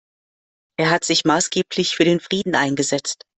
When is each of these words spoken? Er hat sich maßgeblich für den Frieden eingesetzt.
Er 0.79 0.89
hat 0.89 1.03
sich 1.05 1.25
maßgeblich 1.25 1.95
für 1.95 2.05
den 2.05 2.19
Frieden 2.19 2.55
eingesetzt. 2.55 3.23